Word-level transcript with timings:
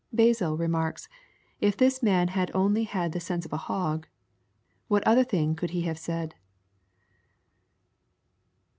Basil 0.11 0.57
remarks, 0.57 1.05
'^ 1.05 1.09
If 1.59 1.77
this 1.77 2.01
man 2.01 2.29
had 2.29 2.49
only 2.55 2.85
had 2.85 3.11
the 3.11 3.19
sense 3.19 3.45
of 3.45 3.53
a 3.53 3.57
hog, 3.69 4.07
what 4.87 5.05
other 5.05 5.23
thing 5.23 5.53
could 5.55 5.69
he 5.69 5.83
have 5.83 5.99
said 5.99 6.33